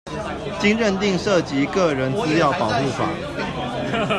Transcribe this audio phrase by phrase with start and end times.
[0.59, 3.07] 經認定涉及個人資料保護法